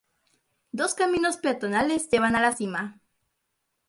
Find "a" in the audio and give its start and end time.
2.35-2.41